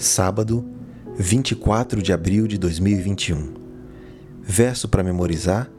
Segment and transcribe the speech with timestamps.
[0.00, 0.64] Sábado,
[1.18, 3.52] 24 de abril de 2021.
[4.40, 5.70] Verso para memorizar: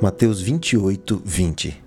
[0.00, 1.84] Mateus 28, 20.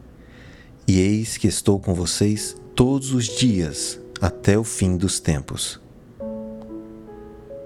[0.85, 5.79] E eis que estou com vocês todos os dias até o fim dos tempos.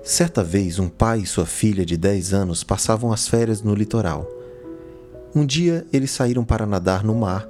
[0.04, 4.30] Certa vez, um pai e sua filha de 10 anos passavam as férias no litoral.
[5.34, 7.50] Um dia, eles saíram para nadar no mar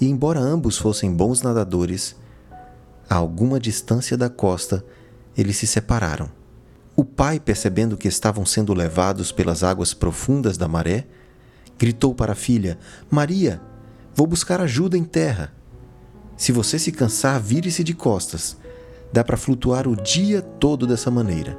[0.00, 2.16] e, embora ambos fossem bons nadadores,
[3.08, 4.84] a alguma distância da costa,
[5.36, 6.28] eles se separaram.
[6.96, 11.06] O pai, percebendo que estavam sendo levados pelas águas profundas da maré,
[11.78, 12.78] gritou para a filha:
[13.10, 13.60] Maria,
[14.14, 15.52] vou buscar ajuda em terra.
[16.36, 18.56] Se você se cansar, vire-se de costas.
[19.12, 21.56] Dá para flutuar o dia todo dessa maneira,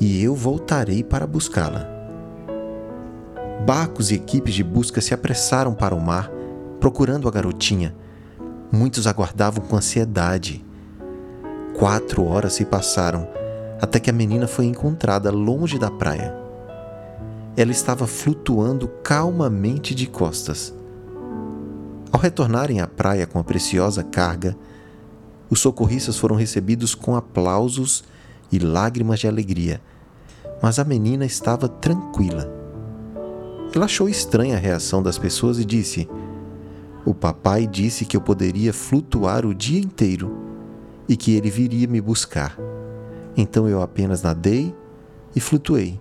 [0.00, 1.88] e eu voltarei para buscá-la.
[3.64, 6.30] Barcos e equipes de busca se apressaram para o mar,
[6.80, 7.94] procurando a garotinha.
[8.72, 10.65] Muitos aguardavam com ansiedade.
[11.78, 13.28] Quatro horas se passaram
[13.82, 16.34] até que a menina foi encontrada longe da praia.
[17.54, 20.74] Ela estava flutuando calmamente de costas.
[22.10, 24.56] Ao retornarem à praia com a preciosa carga,
[25.50, 28.04] os socorristas foram recebidos com aplausos
[28.50, 29.82] e lágrimas de alegria,
[30.62, 32.50] mas a menina estava tranquila.
[33.74, 36.08] Ela achou estranha a reação das pessoas e disse:
[37.04, 40.45] O papai disse que eu poderia flutuar o dia inteiro
[41.08, 42.58] e que ele viria me buscar.
[43.36, 44.74] Então eu apenas nadei
[45.34, 46.00] e flutuei,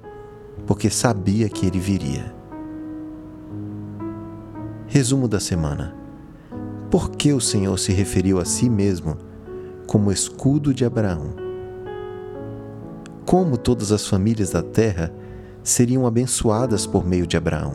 [0.65, 2.33] porque sabia que ele viria.
[4.87, 5.95] Resumo da semana.
[6.89, 9.17] Por que o Senhor se referiu a si mesmo
[9.87, 11.35] como escudo de Abraão?
[13.25, 15.11] Como todas as famílias da terra
[15.63, 17.73] seriam abençoadas por meio de Abraão?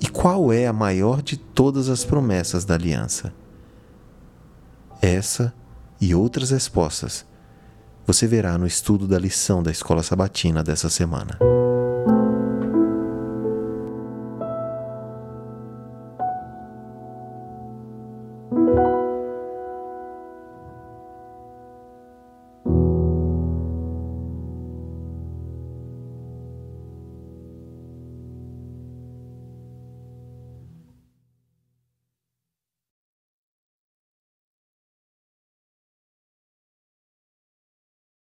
[0.00, 3.32] E qual é a maior de todas as promessas da aliança?
[5.04, 5.52] Essa
[6.00, 7.26] e outras respostas
[8.06, 11.38] você verá no estudo da lição da escola sabatina dessa semana.